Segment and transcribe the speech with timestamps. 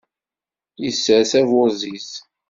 [0.83, 2.09] Yessers aburziz.